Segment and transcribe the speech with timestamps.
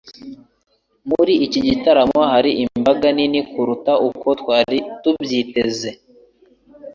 [1.09, 5.89] Muri iki gitaramo hari imbaga nini kuruta uko twari tubyiteze.